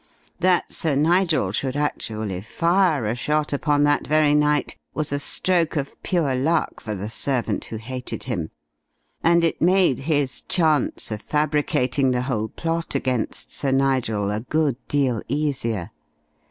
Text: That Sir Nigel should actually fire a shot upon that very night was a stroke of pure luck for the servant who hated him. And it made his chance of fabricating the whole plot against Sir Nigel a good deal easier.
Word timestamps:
That 0.39 0.73
Sir 0.73 0.95
Nigel 0.95 1.51
should 1.51 1.75
actually 1.77 2.41
fire 2.41 3.05
a 3.05 3.13
shot 3.13 3.53
upon 3.53 3.83
that 3.83 4.07
very 4.07 4.33
night 4.33 4.75
was 4.95 5.11
a 5.13 5.19
stroke 5.19 5.75
of 5.75 5.93
pure 6.01 6.33
luck 6.33 6.79
for 6.79 6.95
the 6.95 7.07
servant 7.07 7.65
who 7.65 7.77
hated 7.77 8.23
him. 8.23 8.49
And 9.23 9.43
it 9.43 9.61
made 9.61 9.99
his 10.09 10.41
chance 10.41 11.11
of 11.11 11.21
fabricating 11.21 12.09
the 12.09 12.23
whole 12.23 12.47
plot 12.47 12.95
against 12.95 13.53
Sir 13.53 13.69
Nigel 13.69 14.31
a 14.31 14.39
good 14.39 14.77
deal 14.87 15.21
easier. 15.27 15.91